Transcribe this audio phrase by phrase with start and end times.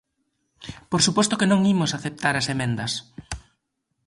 [0.89, 2.91] Por suposto que non imos aceptar as emendas.